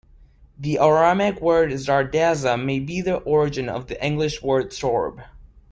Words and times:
The 0.57 0.79
Aramaic 0.79 1.41
word 1.41 1.69
'zardasa' 1.69 2.57
may 2.57 2.79
be 2.79 3.01
the 3.01 3.17
origin 3.17 3.69
of 3.69 3.85
the 3.85 4.03
English 4.03 4.41
word 4.41 4.71
'sorb'. 4.73 5.23